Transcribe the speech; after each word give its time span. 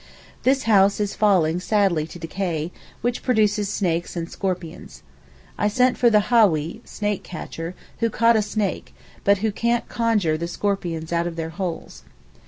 This 0.41 0.63
house 0.63 0.99
is 0.99 1.13
falling 1.13 1.59
sadly 1.59 2.07
to 2.07 2.17
decay, 2.17 2.71
which 3.01 3.21
produces 3.21 3.69
snakes 3.71 4.15
and 4.15 4.27
scorpions. 4.31 5.03
I 5.59 5.67
sent 5.67 5.95
for 5.95 6.09
the 6.09 6.29
hawee 6.31 6.81
(snake 6.83 7.21
catcher) 7.21 7.75
who 7.99 8.09
caught 8.09 8.35
a 8.35 8.41
snake, 8.41 8.95
but 9.23 9.37
who 9.45 9.51
can't 9.51 9.87
conjure 9.89 10.39
the 10.39 10.47
scorpions 10.47 11.13
out 11.13 11.27
of 11.27 11.35
their 11.35 11.51
holes. 11.51 12.01